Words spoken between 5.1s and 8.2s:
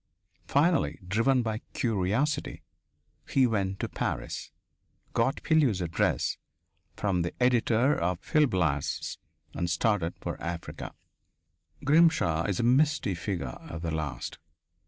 got Pilleux's address from the editor of